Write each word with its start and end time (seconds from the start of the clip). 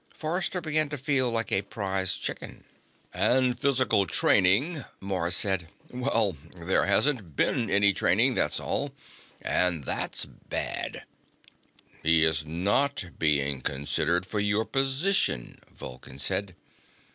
Forrester 0.15 0.61
began 0.61 0.89
to 0.89 0.97
feel 0.97 1.29
like 1.29 1.51
a 1.51 1.61
prize 1.61 2.15
chicken. 2.17 2.63
"And 3.13 3.59
physical 3.59 4.07
training," 4.07 4.83
Mars 4.99 5.35
said. 5.35 5.67
"Well, 5.91 6.35
there 6.55 6.87
hasn't 6.87 7.35
been 7.35 7.69
any 7.69 7.93
training, 7.93 8.33
that's 8.33 8.59
all. 8.59 8.95
And 9.43 9.83
that's 9.83 10.25
bad." 10.25 11.03
"He 12.01 12.23
is 12.23 12.43
not 12.47 13.19
being 13.19 13.61
considered 13.61 14.25
for 14.25 14.39
your 14.39 14.65
position," 14.65 15.59
Vulcan 15.71 16.17
said. 16.17 16.55